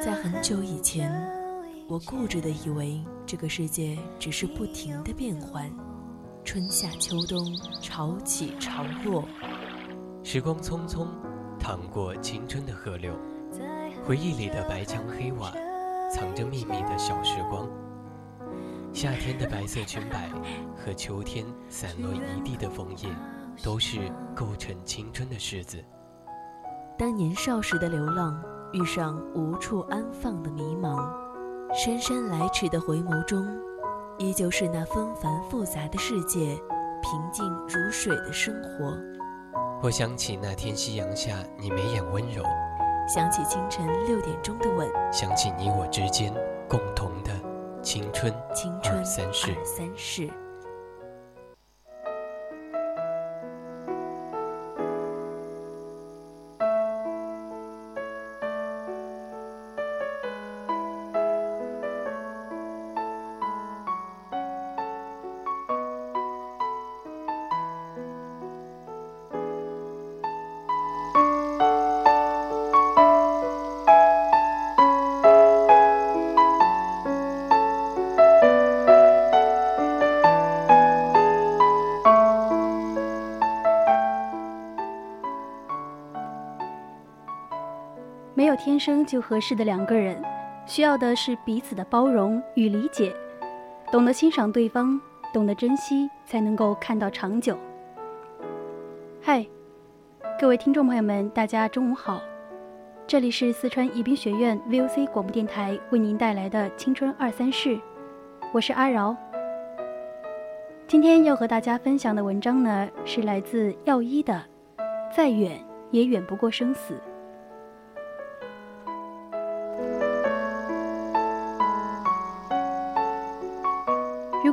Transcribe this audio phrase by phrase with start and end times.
[0.00, 1.10] 在很久以前，
[1.88, 5.68] 我固执的以为这个世界只是不停的变换，
[6.44, 7.44] 春夏秋冬，
[7.82, 9.24] 潮起潮落。
[10.22, 11.08] 时光匆匆，
[11.58, 13.12] 淌过青春的河流，
[14.04, 15.52] 回忆里的白墙黑瓦。
[16.12, 17.68] 藏着秘密的小时光，
[18.92, 20.28] 夏天的白色裙摆
[20.76, 23.08] 和秋天散落一地的枫叶，
[23.62, 25.82] 都是构成青春的式子。
[26.98, 31.08] 当年少时的流浪遇上无处安放的迷茫，
[31.72, 33.46] 姗姗来迟的回眸中，
[34.18, 36.38] 依旧是那纷繁复杂的世界，
[37.02, 38.96] 平静如水的生活。
[39.82, 42.42] 我想起那天夕阳下，你眉眼温柔。
[43.08, 46.32] 想起清晨六点钟的吻，想起你我之间
[46.68, 47.32] 共同的
[47.82, 48.32] 青春
[48.84, 50.30] 二三事。
[88.62, 90.22] 天生就合适的两个人，
[90.66, 93.10] 需要的是彼此的包容与理解，
[93.90, 95.00] 懂得欣赏对方，
[95.32, 97.56] 懂得珍惜，才能够看到长久。
[99.22, 99.46] 嗨，
[100.38, 102.20] 各位听众朋友们，大家中午好，
[103.06, 107.80] 这里是四川宜宾学院 VOC 广播电台为您带来的青春二三事，
[108.52, 109.16] 我是阿饶。
[110.86, 114.34] 今天要和大家分享的文章呢，是来自药医的
[115.16, 115.58] 《再远
[115.90, 116.92] 也远不过生死》。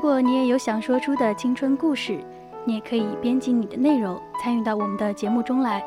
[0.08, 2.18] 如果你也有想说出的青春故事，
[2.64, 5.84] 你也可以编辑你的内容参与到我们的节目中来。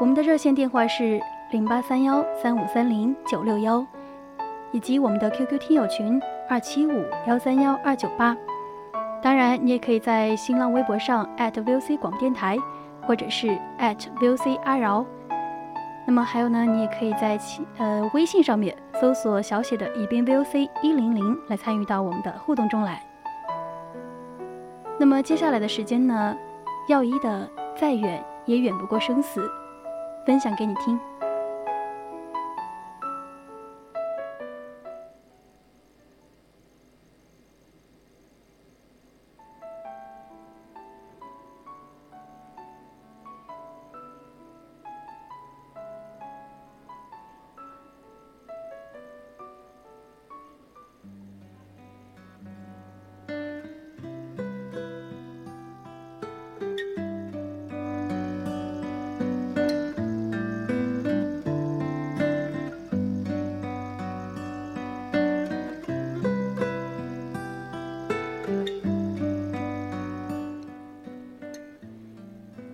[0.00, 1.20] 我们的热线电话是
[1.52, 3.86] 零八三幺三五三零九六幺，
[4.72, 8.36] 以及我们的 QQ 听友群二七五幺三幺二九八。
[9.22, 12.58] 当然，你也可以在新浪微博上 @VOC 广播电台，
[13.02, 15.06] 或者是 @VOC 阿饶。
[16.04, 17.38] 那么还有呢，你也可以在
[17.78, 23.00] 呃微信上面搜索小写的宜宾 VOC 一零零来参与到我们的互动中来。
[25.00, 26.36] 那么接下来的时间呢，
[26.86, 29.50] 药医的再远也远不过生死，
[30.26, 31.00] 分享给你听。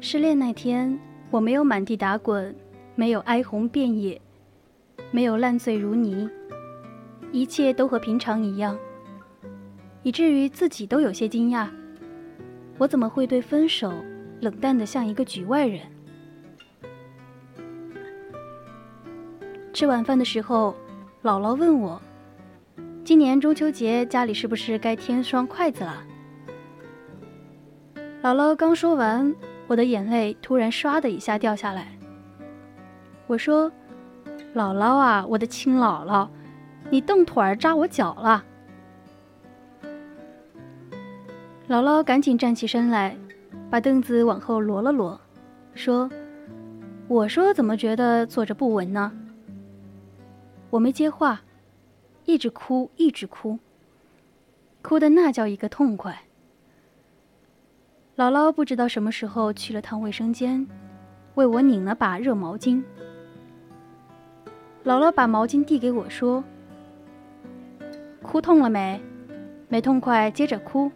[0.08, 0.96] 失恋那天，
[1.32, 2.54] 我没有满地打滚，
[2.94, 4.20] 没有哀鸿遍野，
[5.10, 6.30] 没有烂醉如泥，
[7.32, 8.78] 一切都和平常一样，
[10.04, 11.66] 以至于自己都有些惊讶：
[12.78, 13.92] 我怎么会对分手
[14.40, 15.80] 冷淡的像一个局外人？
[19.72, 20.72] 吃晚饭的时候，
[21.24, 22.00] 姥姥问我
[23.02, 26.04] ：“今年中秋节家里是不是该添双筷子了？”
[28.22, 29.34] 姥姥刚说完。
[29.66, 31.88] 我的眼泪突然唰的一下掉下来。
[33.26, 33.70] 我说
[34.54, 36.28] ：“姥姥啊，我的亲姥姥，
[36.90, 38.44] 你蹬腿儿扎我脚了。”
[41.68, 43.16] 姥姥赶紧站起身来，
[43.68, 45.20] 把凳子往后挪了挪，
[45.74, 46.08] 说
[47.08, 49.12] ：“我说怎么觉得坐着不稳呢？”
[50.70, 51.42] 我没接话，
[52.24, 53.58] 一直哭，一直哭，
[54.82, 56.25] 哭的那叫一个痛快。
[58.16, 60.66] 姥姥不知道什么时候去了趟卫生间，
[61.34, 62.82] 为我拧了把热毛巾。
[64.86, 66.42] 姥姥把毛巾递给我说
[68.22, 68.98] ：“哭痛了没？
[69.68, 70.90] 没痛快接着哭，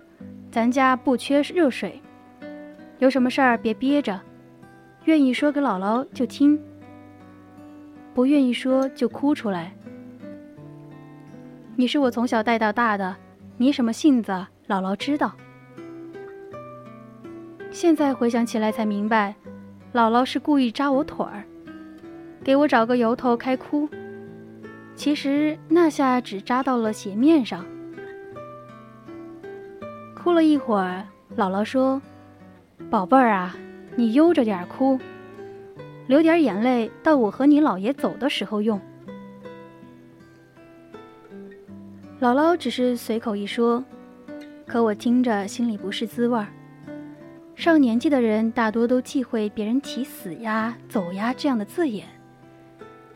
[0.50, 2.00] 咱家不缺热水。
[3.00, 4.18] 有什么事儿别憋着，
[5.04, 6.58] 愿意说给姥姥就听，
[8.14, 9.74] 不愿意说就哭出来。
[11.76, 13.14] 你是我从小带到大的，
[13.58, 14.32] 你什么性子，
[14.68, 15.30] 姥姥知道。
[17.80, 19.34] 现在回想起来才明白，
[19.94, 21.42] 姥姥是故意扎我腿儿。”
[22.44, 23.88] 给我找个由头开哭，
[24.94, 27.64] 其实那下只扎到了鞋面上。
[30.14, 31.06] 哭了一会儿，
[31.38, 32.02] 姥姥说
[32.90, 33.56] ：“宝贝儿啊，
[33.96, 34.98] 你悠着点哭，
[36.06, 38.78] 流点眼泪，到我和你姥爷走的时候用。”
[42.20, 43.82] 姥姥只是随口一说，
[44.66, 46.46] 可我听着心里不是滋味儿。
[47.60, 52.06] 上年纪的人大多都忌讳别人提“死呀”“走呀”这样的字眼。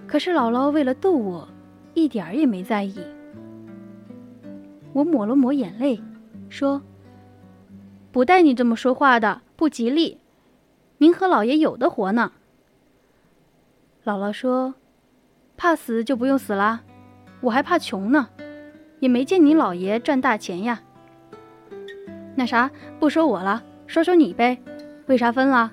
[0.06, 1.48] 可是姥姥为了逗我，
[1.94, 3.00] 一点儿也没在意。
[4.92, 5.98] 我抹了抹眼泪，
[6.50, 6.82] 说
[8.12, 10.18] ：“不带你这么说话的，不吉利。
[10.98, 12.30] 您和老爷有的活呢。”
[14.04, 14.74] 姥姥说
[15.56, 16.82] ：“怕死就不用死啦，
[17.40, 18.28] 我还怕穷呢，
[19.00, 20.82] 也没见你老爷赚大钱呀。”
[22.36, 22.70] 那啥，
[23.00, 24.58] 不说我了，说说你呗，
[25.06, 25.72] 为啥分了？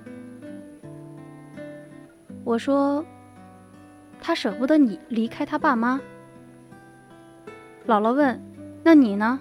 [2.43, 3.05] 我说。
[4.23, 5.99] 他舍不得你离开他爸妈。
[7.87, 8.39] 姥姥问
[8.85, 9.39] ：“那你呢？”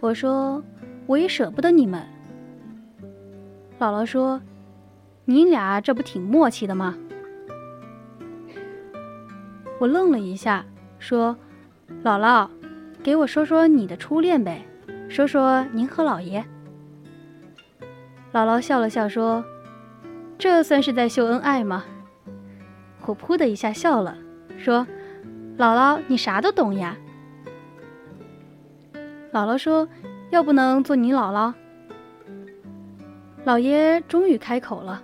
[0.00, 0.62] 我说
[1.08, 2.02] ：“我也舍不得你们。”
[3.80, 4.38] 姥姥说
[5.24, 6.98] ：“你俩这不挺默契的吗？”
[9.80, 10.66] 我愣了一下，
[10.98, 11.34] 说
[12.04, 12.46] ：“姥姥，
[13.02, 14.62] 给我说说你的初恋呗，
[15.08, 16.44] 说说您和姥爷。”
[18.32, 19.44] 姥姥笑了笑说
[20.38, 21.84] ：“这算是在秀恩爱吗？”
[23.06, 24.16] 我噗的一下笑了，
[24.58, 24.86] 说
[25.56, 26.96] ：“姥姥，你啥都懂呀。”
[29.32, 29.88] 姥姥说
[30.30, 31.54] ：“要不能做你姥姥。”
[33.44, 35.02] 老爷终于开口了：“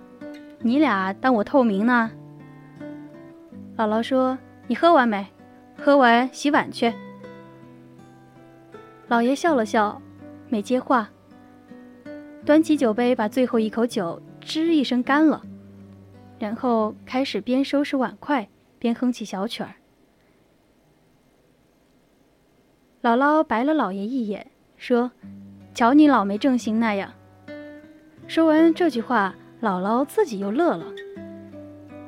[0.61, 2.11] 你俩当我透明呢？”
[3.75, 4.37] 姥姥说
[4.67, 5.25] ：“你喝完没？
[5.77, 6.93] 喝完洗碗去。”
[9.07, 9.99] 老爷笑了笑，
[10.47, 11.09] 没接话，
[12.45, 15.41] 端起酒杯，把最后一口酒吱一声干了。
[16.37, 18.47] 然后开始边收拾碗筷
[18.77, 19.73] 边哼起小曲儿。
[23.01, 24.45] 姥姥白了老爷一眼，
[24.77, 25.11] 说
[25.73, 27.11] ：“瞧你老没正形那样。”
[28.27, 30.85] 说完这句话，姥姥自己又乐了。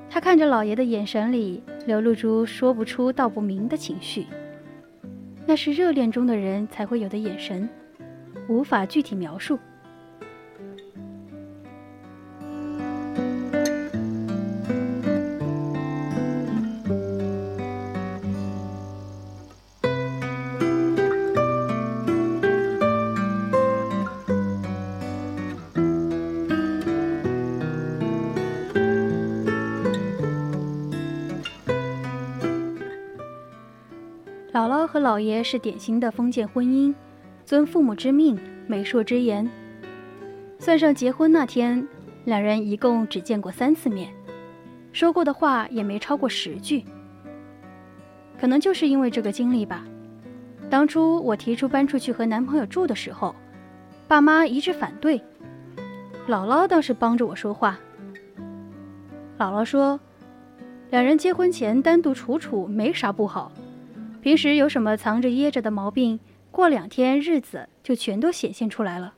[0.10, 4.28] 她看着老爷的眼神里流露出说不出道不明的情绪，
[5.46, 7.68] 那是热恋中的人才会有的眼神，
[8.48, 9.58] 无法具体描述。
[34.68, 36.94] 姥姥和姥爷是典型的封建婚姻，
[37.46, 38.38] 遵父母之命，
[38.68, 39.50] 媒妁之言。
[40.60, 41.88] 算上结婚那天，
[42.26, 44.14] 两人一共只见过三次面，
[44.92, 46.84] 说过的话也没超过十句。
[48.38, 49.86] 可能就是因为这个经历吧，
[50.70, 53.34] 当初我提出搬出去和男朋友住的时候，
[54.06, 55.18] 爸妈一致反对，
[56.28, 57.80] 姥姥倒是帮着我说话。
[59.40, 59.98] 姥姥说，
[60.90, 63.50] 两人结婚前单独处处没啥不好。
[64.28, 66.20] 平时有什么藏着掖着的毛病，
[66.52, 69.14] 过两天日子就全都显现出来了。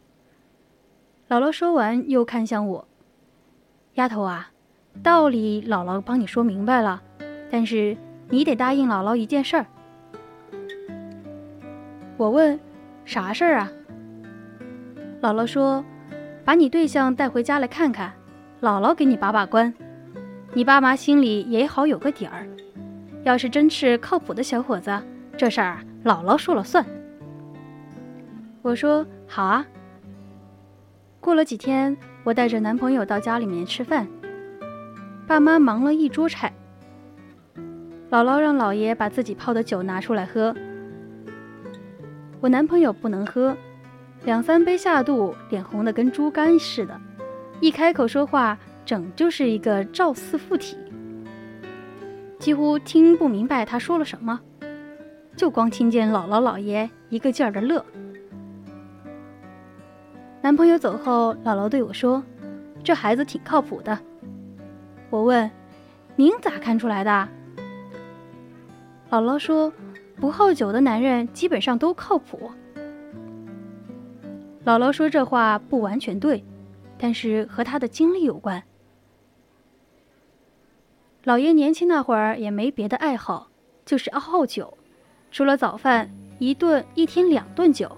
[1.28, 2.88] 姥姥说完，又看向我
[3.98, 4.52] ：“丫头啊，
[5.02, 7.02] 道理姥姥帮你说明白了，
[7.50, 7.98] 但是
[8.30, 9.66] 你得答应姥姥一件事儿。”
[12.16, 12.60] 我问
[13.04, 13.72] ：“啥事儿啊？”
[15.24, 15.84] 姥姥说
[16.46, 18.14] ：“把你对象带回家来看看，
[18.62, 19.74] 姥姥给你把把关，
[20.54, 22.48] 你爸妈心里也好有个底儿。”
[23.30, 24.92] 要是真是靠谱的小伙子，
[25.38, 26.84] 这事儿姥姥说了算。
[28.64, 29.64] 我说好啊。
[31.20, 34.08] 过了几天，我带着男朋友到家里面吃饭，
[35.28, 36.52] 爸妈忙了一桌菜。
[38.10, 40.56] 姥姥让姥爷把自己泡的酒拿出来喝，
[42.42, 43.56] 我男朋友不能喝，
[44.26, 47.00] 两三杯下肚，脸红的跟猪肝似的，
[47.62, 50.76] 一开口说话，整就是一个赵四附体。
[52.40, 54.40] 几乎听不明白他说了什么，
[55.36, 57.86] 就光听见姥姥姥爷一个劲儿的乐。
[60.42, 62.24] 男朋友走后，姥姥对我说
[62.82, 64.00] ：“这孩子挺靠谱的。
[65.10, 65.52] 我问
[66.16, 67.28] ：“您咋看出来的？”
[69.12, 69.74] 姥姥说
[70.16, 72.50] ：“不好酒的男人基本上都靠谱。”
[74.66, 76.42] 姥姥说这话不完全对，
[76.98, 78.64] 但是和他的经历有关。
[81.26, 83.50] 老爷年轻那会儿也没别的爱好，
[83.86, 84.78] 就是爱好酒，
[85.32, 86.10] 除了早饭，
[86.40, 87.98] 一顿一天两顿酒。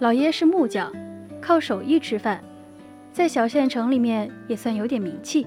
[0.00, 0.92] 老爷是木匠，
[1.40, 2.42] 靠手艺吃饭，
[3.12, 5.46] 在小县城里面也算有点名气。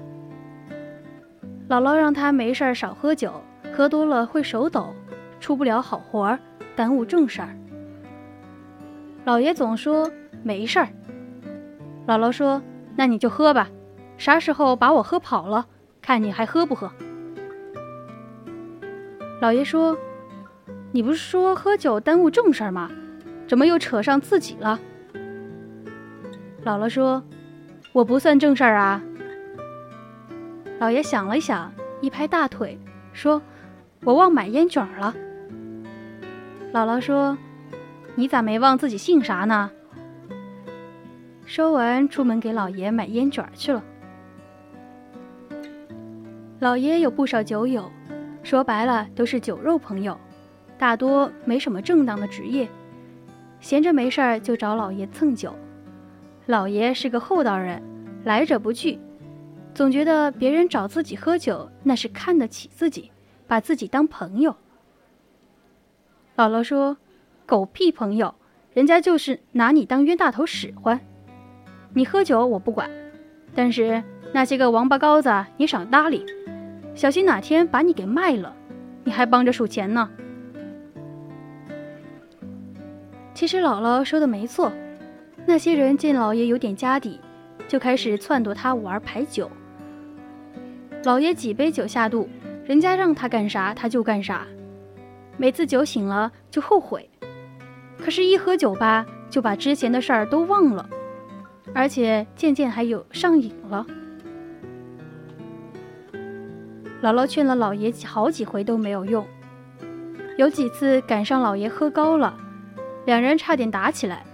[1.68, 3.34] 姥姥让他没事儿少喝酒，
[3.74, 4.94] 喝多了会手抖，
[5.38, 6.40] 出不了好活儿，
[6.74, 7.54] 耽误正事儿。
[9.26, 10.10] 老爷总说
[10.42, 10.88] 没事儿。
[12.06, 12.60] 姥姥说
[12.96, 13.70] ：“那你就喝吧，
[14.20, 15.66] 啥时候把我喝跑了，
[16.02, 16.92] 看你还喝不喝。”
[19.40, 19.96] 老爷说
[20.92, 22.90] ：“你不是说喝酒耽误正事儿吗？”
[23.48, 24.78] 怎么又扯上自己了？
[26.62, 27.24] 姥姥说
[27.92, 29.02] ：“我不算正事儿啊。”
[30.78, 31.72] 老爷想了想，
[32.02, 32.78] 一拍大腿，
[33.14, 33.40] 说
[34.04, 35.14] ：“我忘买烟卷了。”
[36.74, 37.38] 姥姥说
[38.14, 39.70] ：“你咋没忘自己姓啥呢？”
[41.46, 43.82] 说完，出门给老爷买烟卷去了。
[46.60, 47.90] 老爷有不少酒友，
[48.42, 50.14] 说白了都是酒肉朋友，
[50.76, 52.68] 大多没什么正当的职业。
[53.60, 55.54] 闲着没事儿就找老爷蹭酒，
[56.44, 57.82] 老爷是个厚道人，
[58.24, 58.98] 来者不拒，
[59.74, 63.10] 总觉得别人找自己喝酒那是看得起自己，
[63.46, 64.54] 把自己当朋友。
[66.36, 66.98] 姥姥说
[67.46, 68.34] ：“狗屁朋友，
[68.74, 71.00] 人家就是拿你当冤大头使唤。
[71.94, 72.90] 你喝酒我不管，
[73.54, 74.02] 但是
[74.34, 76.24] 那些个王八羔子你少搭理，
[76.94, 78.54] 小心哪天把你给卖了，
[79.04, 80.10] 你还帮着数钱呢。”
[83.32, 84.70] 其实姥姥说的没错，
[85.46, 87.18] 那些人见老爷有点家底，
[87.66, 89.50] 就开始撺掇他玩牌九。
[91.04, 92.28] 老爷几杯酒下肚，
[92.66, 94.46] 人家让他干啥他就干啥，
[95.38, 97.08] 每次酒醒了就后悔，
[97.98, 100.86] 可是，一喝酒吧就把之前的事儿都忘了，
[101.72, 103.86] 而且渐渐还有上瘾了。
[107.02, 109.26] 姥姥劝了老爷好几回都没有用，
[110.36, 112.36] 有几次赶上老爷喝高了。
[113.06, 114.24] 两人差点打起来，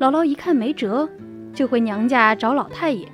[0.00, 1.08] 姥姥一看没辙，
[1.54, 3.08] 就回娘家找老太爷，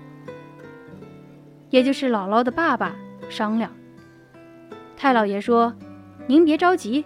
[1.69, 2.97] 也就是姥姥的爸爸
[3.29, 3.71] 商量。
[4.97, 5.75] 太老爷说
[6.27, 7.05] ：“您别着急，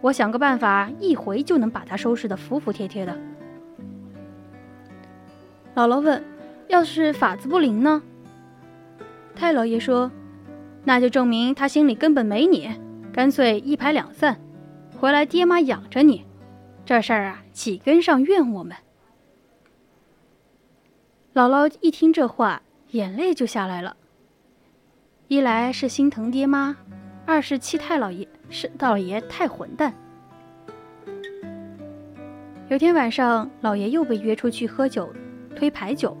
[0.00, 3.16] 我想个办法，一回就能把他收拾得服服帖帖的。”
[5.76, 6.22] 姥姥问
[6.66, 8.02] ：“要是法子不灵呢？”
[9.36, 10.10] 太老爷说
[10.84, 12.70] ：“那就证明他心里根本没你，
[13.12, 14.40] 干脆一拍两散，
[14.98, 16.24] 回来爹妈养着你。”
[16.86, 18.76] 这事儿啊，岂跟上怨我们？
[21.34, 23.96] 姥姥一听这话，眼泪就下来了。
[25.26, 26.74] 一来是心疼爹妈，
[27.26, 29.92] 二是气太老爷是老爷太混蛋。
[32.70, 35.12] 有天晚上，老爷又被约出去喝酒，
[35.54, 36.16] 推牌九，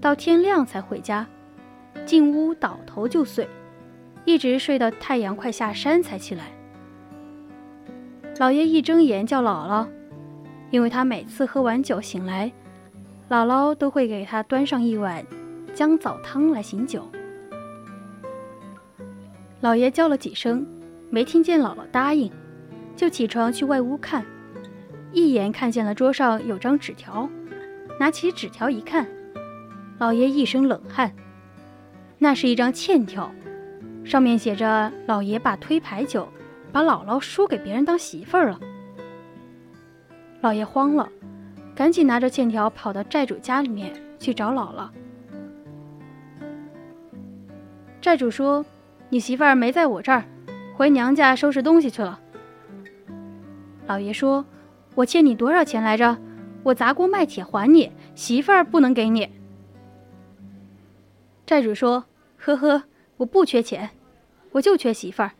[0.00, 1.26] 到天亮才回家，
[2.04, 3.48] 进屋倒头就睡，
[4.24, 6.52] 一直睡到太阳快下山才起来。
[8.38, 9.86] 老爷一睁眼叫姥姥，
[10.70, 12.50] 因为他每次喝完酒醒来，
[13.30, 15.24] 姥姥都会给他端上一碗
[15.72, 17.08] 姜枣汤来醒酒。
[19.60, 20.66] 老爷叫了几声，
[21.10, 22.30] 没听见姥姥答应，
[22.96, 24.26] 就起床去外屋看，
[25.12, 27.28] 一眼看见了桌上有张纸条，
[27.98, 29.06] 拿起纸条一看，
[29.98, 31.14] 老爷一身冷汗，
[32.18, 33.30] 那是一张欠条，
[34.04, 36.28] 上面写着老爷把推牌九。
[36.72, 38.58] 把姥姥输给别人当媳妇儿了，
[40.40, 41.08] 老爷慌了，
[41.72, 44.88] 赶紧拿着欠条跑到债主家里面去找姥姥。
[48.00, 48.66] 债主说
[49.08, 50.24] ：“你媳妇儿没在我这儿，
[50.74, 52.18] 回娘家收拾东西去了。”
[53.86, 54.44] 老爷说
[54.96, 56.18] ：“我欠你多少钱来着？
[56.64, 59.28] 我砸锅卖铁还你，媳妇儿不能给你。”
[61.46, 62.04] 债主说
[62.36, 62.84] ：“呵呵，
[63.18, 63.90] 我不缺钱，
[64.52, 65.32] 我就缺媳妇儿。”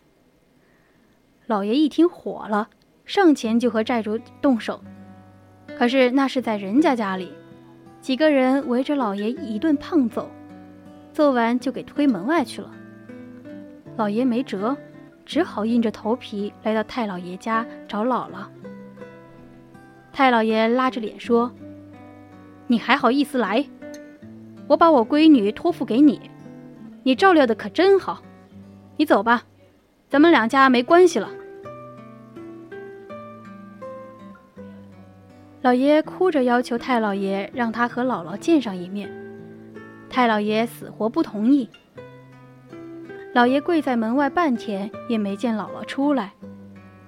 [1.46, 2.68] 老爷一听火了，
[3.04, 4.82] 上前就和债主动手。
[5.78, 7.32] 可是那是在人家家里，
[8.00, 10.30] 几个人围着老爷一顿胖揍，
[11.12, 12.70] 揍完就给推门外去了。
[13.96, 14.76] 老爷没辙，
[15.24, 18.46] 只好硬着头皮来到太老爷家找姥姥。
[20.12, 21.50] 太老爷拉着脸说
[22.68, 23.64] ：“你还好意思来？
[24.68, 26.20] 我把我闺女托付给你，
[27.02, 28.22] 你照料的可真好。
[28.96, 29.42] 你走吧。”
[30.06, 31.28] 咱们两家没关系了。
[35.60, 39.10] 老爷哭着要求太老爷让他和姥姥见上一面，
[40.08, 41.68] 太老爷死活不同意。
[43.32, 46.32] 老爷跪在门外半天也没见姥姥出来，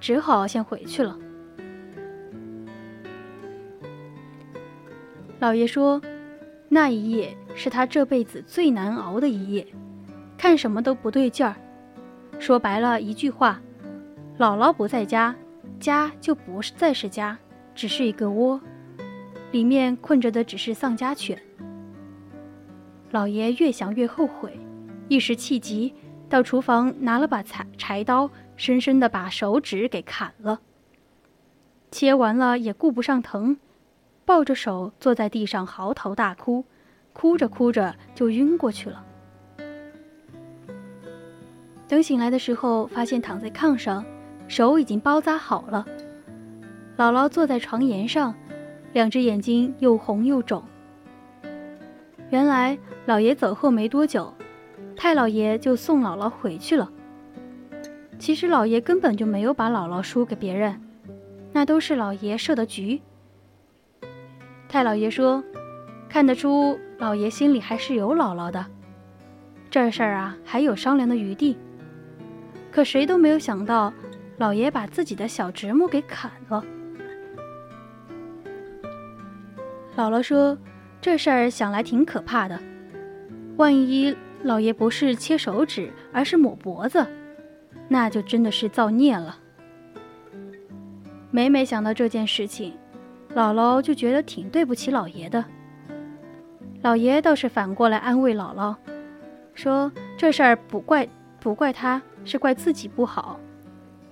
[0.01, 1.17] 只好先回去了。
[5.39, 6.01] 老爷说，
[6.69, 9.65] 那一夜是他这辈子最难熬的一夜，
[10.37, 11.55] 看什么都不对劲儿。
[12.39, 13.61] 说白了一句话，
[14.37, 15.35] 姥姥不在家，
[15.79, 17.37] 家就不是再是家。
[17.73, 18.59] 只是一个窝，
[19.51, 21.39] 里面困着的只是丧家犬。
[23.11, 24.59] 老爷越想越后悔，
[25.07, 25.93] 一时气急，
[26.27, 30.59] 到厨房拿了把柴柴刀，深深的把手指给砍了。
[31.91, 33.57] 切完了也顾不上疼，
[34.27, 36.65] 抱着手坐在地上嚎啕大哭，
[37.13, 39.01] 哭着哭着就晕过去了。
[41.87, 44.03] 等醒来的时候，发现躺在炕上，
[44.49, 45.85] 手已经包扎好了。
[46.97, 48.35] 姥姥坐在床沿上，
[48.91, 50.61] 两只眼睛又红又肿。
[52.29, 54.33] 原来老爷走后没多久，
[54.97, 56.91] 太老爷就送姥姥回去了。
[58.19, 60.81] 其实老爷根本就没有把姥姥输给别人，
[61.53, 63.01] 那都是老爷设的局。
[64.69, 65.43] 太老爷说
[66.09, 68.65] ：“看得出老爷心里还是有姥姥的，
[69.69, 71.57] 这事儿啊还有商量的余地。”
[72.71, 73.91] 可谁都没有想到，
[74.37, 76.63] 老爷把自己的小侄母给砍了。
[79.95, 80.57] 姥姥说
[81.01, 82.59] ：“这事儿想来挺可怕的，
[83.55, 87.07] 万一老爷不是切手指，而是抹脖子，
[87.87, 89.39] 那就真的是造孽了。”
[91.31, 92.73] 每每想到这件事情，
[93.35, 95.43] 姥姥就觉得挺对不起老爷的。
[96.81, 98.75] 老爷倒是反过来安慰姥姥，
[99.53, 101.07] 说：“这事儿不怪
[101.39, 103.39] 不怪他，是怪自己不好，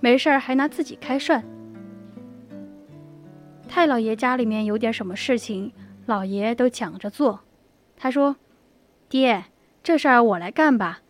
[0.00, 1.42] 没事儿还拿自己开涮。”
[3.68, 5.72] 太老爷家里面有点什么事情，
[6.06, 7.40] 老爷都抢着做。
[7.96, 8.36] 他说
[9.08, 9.44] ：“爹，
[9.82, 11.00] 这事儿我来干吧，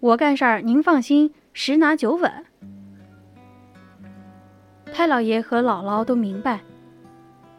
[0.00, 2.32] 我干事儿您放心，十拿九稳。”
[4.92, 6.60] 太老爷和姥姥都明白，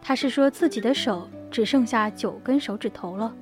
[0.02, 3.36] 他是说自己的手只剩下九根手指头了。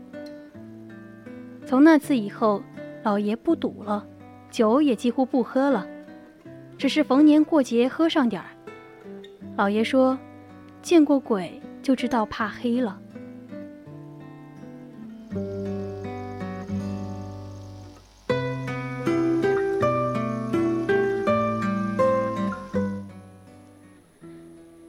[1.66, 2.62] 从那次以后，
[3.04, 4.06] 老爷不赌了，
[4.50, 5.88] 酒也几乎不喝了，
[6.78, 8.48] 只是逢年过节喝上点儿。
[9.56, 10.18] 老爷说。
[10.80, 12.98] 见过鬼就知道怕黑了。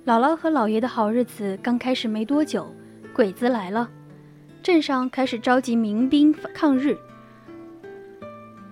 [0.09, 2.75] 姥姥和姥爷的好日子刚开始没多久，
[3.13, 3.91] 鬼子来了，
[4.63, 6.97] 镇上开始召集民兵抗日。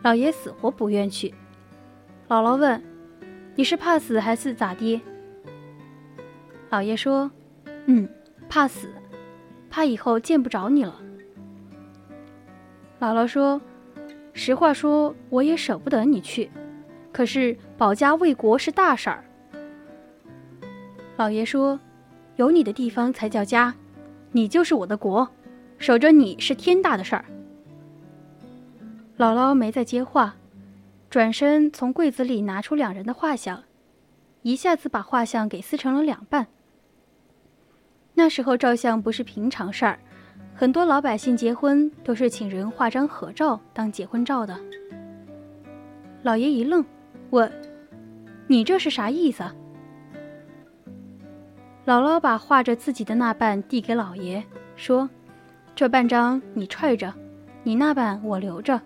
[0.02, 1.34] 姥爷死活不愿去。
[2.26, 2.82] 姥姥问
[3.54, 4.98] ：“你是怕死还是咋的？”
[6.72, 7.30] 老爷说
[7.84, 8.08] ：“嗯，
[8.48, 8.88] 怕死，
[9.68, 10.98] 怕以后见不着你了。”
[12.98, 13.60] 姥姥说
[14.32, 16.50] ：“实话说，我也舍不得你去，
[17.12, 19.22] 可是保家卫国是大事儿。”
[21.16, 21.80] 老爷说
[22.36, 23.74] ：“有你的地方才叫家，
[24.32, 25.26] 你就是我的国，
[25.78, 27.24] 守着你是天大的事儿。”
[29.16, 30.36] 姥姥没再接话，
[31.08, 33.62] 转身从柜子里拿出两人的画像，
[34.42, 36.46] 一下子把画像给撕成了两半。
[38.12, 39.98] 那时候照相不是平常事儿，
[40.54, 44.54] 很多老百姓结婚都是请人画张合照当结婚照的。
[46.22, 46.84] 老爷一愣，
[47.30, 47.50] 问
[48.48, 49.42] ：“你这是啥意思？”
[51.86, 54.42] 姥姥把画着自己的那半递给老爷，
[54.74, 55.08] 说
[55.76, 57.14] ：“这半张你揣着，
[57.62, 58.82] 你那半我留着。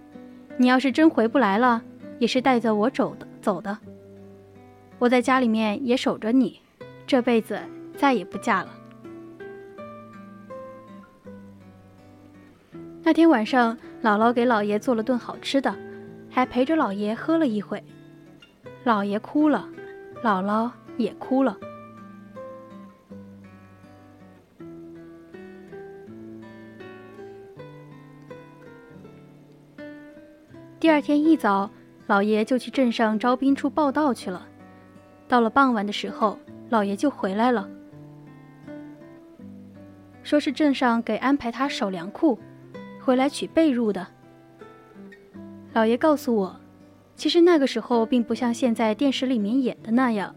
[0.58, 1.82] 你要是真回不来了，
[2.18, 3.78] 也是带着我走的走的。
[4.98, 6.60] 我在家里面也守着你，
[7.06, 7.58] 这辈子
[7.96, 8.68] 再也不嫁了。”
[13.02, 15.74] 那天晚上，姥姥给老爷做了顿好吃的，
[16.28, 17.82] 还陪着老爷喝了一会。
[18.84, 19.66] 老爷哭了，
[20.22, 21.56] 姥姥也哭了。
[30.80, 31.70] 第二天一早，
[32.06, 34.48] 老爷就去镇上招兵处报道去了。
[35.28, 36.38] 到了傍晚的时候，
[36.70, 37.68] 老爷就回来了，
[40.22, 42.38] 说是镇上给安排他守粮库。
[43.02, 44.06] 回来取被褥的。
[45.72, 46.60] 老爷告诉我，
[47.14, 50.34] 其实那个时候并不像现在电视里面演的那样，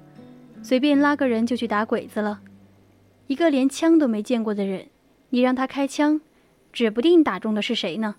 [0.62, 2.42] 随便拉个人就去打鬼子了。
[3.28, 4.88] 一个连枪都没见过的人，
[5.30, 6.20] 你让他开枪，
[6.72, 8.16] 指不定打中的是谁呢。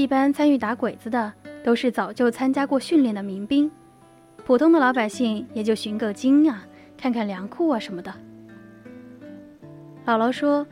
[0.00, 1.30] 一般参与打鬼子的
[1.62, 3.70] 都是早就参加过训练的民兵，
[4.46, 6.64] 普通的老百姓也就寻个经啊，
[6.96, 8.10] 看看粮库啊什么的。
[10.06, 10.66] 姥姥说，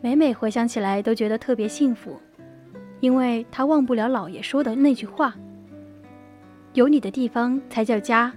[0.00, 2.18] 每每回想起来都觉得特别幸福，
[2.98, 5.32] 因为她忘不了姥爷说的那句话
[6.74, 8.32] ：“有你的地方才叫家，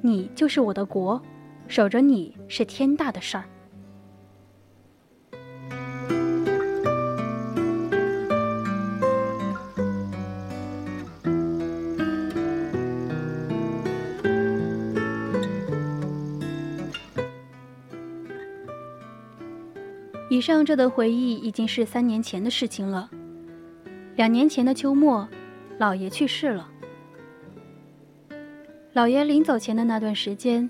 [0.00, 1.20] 你就是我的国，
[1.68, 3.44] 守着你是天大的事儿。”
[20.52, 23.08] 上这段回忆已经是三年前的事情了。
[24.14, 25.26] 两年前的秋末，
[25.78, 26.68] 老爷去世了。
[28.92, 30.68] 老爷临走前的那段时间，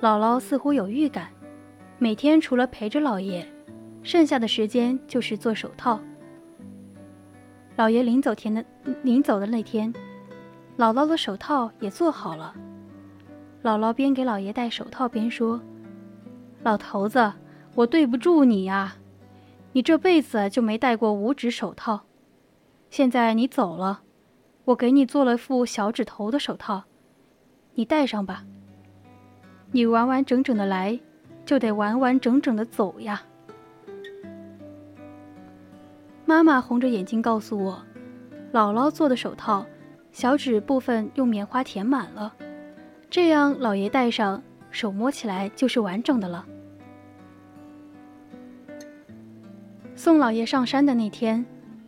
[0.00, 1.28] 姥姥似乎有预感，
[1.98, 3.46] 每天除了陪着老爷，
[4.02, 6.00] 剩下的时间就是做手套。
[7.76, 8.64] 老爷临走前的
[9.02, 9.92] 临走的那天，
[10.78, 12.54] 姥姥的手套也做好了。
[13.62, 15.60] 姥姥边给老爷戴手套边说
[16.64, 17.30] ：“老头子。”
[17.74, 18.94] 我对不住你呀，
[19.74, 22.02] 你这辈子就没戴过五指手套，
[22.90, 24.02] 现在你走了，
[24.66, 26.84] 我给你做了副小指头的手套，
[27.74, 28.44] 你戴上吧。
[29.70, 31.00] 你完完整整的来，
[31.46, 33.22] 就得完完整整的走呀。
[36.26, 37.82] 妈妈红着眼睛告诉我，
[38.52, 39.64] 姥姥做的手套，
[40.12, 42.34] 小指部分用棉花填满了，
[43.08, 46.44] 这样老爷戴上，手摸起来就是完整的了。
[50.02, 51.46] 送老爷上山的那天，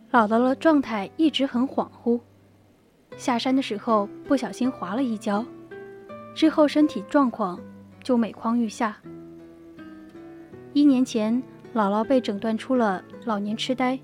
[0.09, 2.17] 姥姥的状态一直很恍惚。
[3.17, 5.45] 下山的时候不小心滑了一跤，
[6.33, 7.59] 之后身体状况
[8.01, 8.95] 就每况愈下。
[10.71, 13.99] 一年前，姥姥被诊断出了老年痴呆，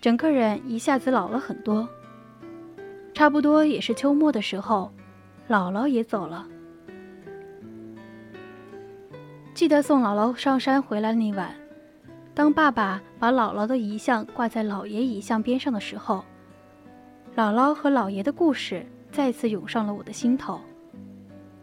[0.00, 1.88] 整个人一下子老了很多。
[3.14, 4.90] 差不多也是秋末的时候，
[5.48, 6.44] 姥姥也走了。
[9.54, 11.54] 记得送姥姥上山回来那晚。
[12.38, 16.24] 当爸爸把姥姥的遗像挂在姥爷遗像边上的时候，
[17.34, 20.60] 姥姥和姥爷的故事再次涌上了我的心头，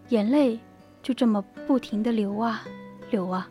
[0.09, 0.59] 眼泪
[1.01, 2.61] 就这么不停的流啊
[3.09, 3.49] 流啊。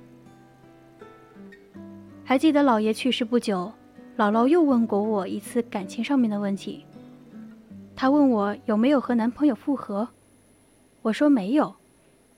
[2.27, 3.73] 还记得姥爷去世不久，
[4.19, 6.85] 姥姥又问过我一次感情上面的问题，
[7.97, 10.07] 她问我有没有和男朋友复合，
[11.01, 11.75] 我说没有，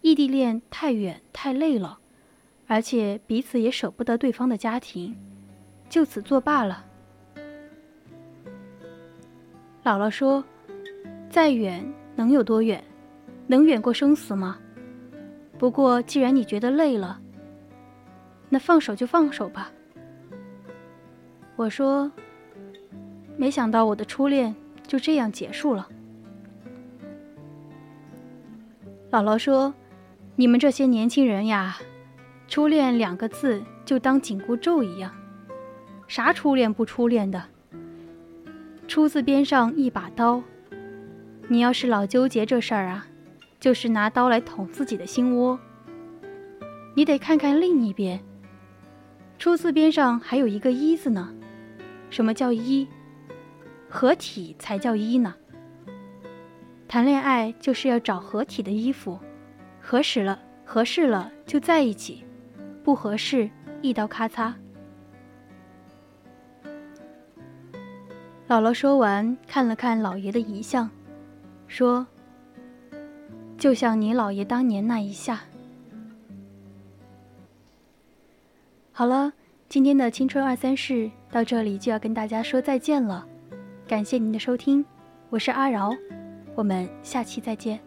[0.03, 1.99] 异地恋太远太累了。
[2.67, 5.17] 而且彼此也舍不得对方的家庭，
[5.89, 6.85] 就此作罢了。
[9.85, 10.43] 姥姥说
[11.31, 12.83] ：“再远能有多远？
[13.47, 14.59] 能远过生死吗？
[15.57, 17.21] 不过既然你觉得累了，
[18.49, 19.71] 那放手就放手吧。”
[21.55, 22.11] 我说
[23.39, 24.53] ：“没想到我的初恋
[24.87, 25.89] 就这样结束了。”
[29.13, 29.73] 姥姥说
[30.35, 31.79] ：“你们这些年轻人呀。”
[32.49, 35.13] 初恋两个字就当紧箍咒一样，
[36.07, 37.43] 啥初恋不初恋的？
[38.87, 40.43] 初字边上一把刀，
[41.49, 43.07] 你要是老纠结这事儿啊，
[43.59, 45.59] 就是拿刀来捅自己的心窝。
[46.95, 48.21] 你得看看另一边，
[49.39, 51.35] 初字边上还有一个一字呢。
[52.09, 52.87] 什么叫一？
[53.89, 55.35] 合体才叫一呢。
[56.87, 59.19] 谈恋爱就是要找合体的衣服，
[59.81, 62.25] 合适了，合适了就在一起。
[62.87, 63.51] 不合适，
[63.83, 64.55] 一刀咔嚓。
[68.47, 70.89] 姥姥说完，看了看老爷的遗像，
[71.67, 72.07] 说
[73.59, 75.41] ：“就像你姥爷当年那一下。”
[78.95, 79.33] 好了，
[79.69, 83.27] 今天的青春二三事到这里就要跟大家说再见了，
[83.89, 84.87] 感谢您的收听，
[85.29, 85.91] 我是阿饶，
[86.55, 87.81] 我们下期再见。